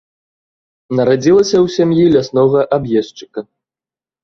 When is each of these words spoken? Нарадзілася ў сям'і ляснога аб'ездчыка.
Нарадзілася 0.99 1.55
ў 1.65 1.75
сям'і 1.75 2.09
ляснога 2.15 2.59
аб'ездчыка. 2.81 3.39